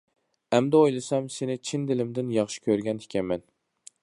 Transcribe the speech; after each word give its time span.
ئەمدى 0.55 0.79
ئويلىسام 0.79 1.27
سېنى 1.35 1.59
چىن 1.71 1.85
دىلىمدىن 1.91 2.35
ياخشى 2.39 2.65
كۆرگەن 2.69 3.05
ئىكەنمەن. 3.05 3.47